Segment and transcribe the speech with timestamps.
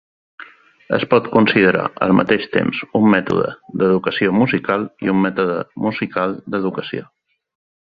[0.95, 3.51] Es pot considerar al mateix temps un mètode
[3.83, 7.09] d'educació musical i un mètode musical d'educació.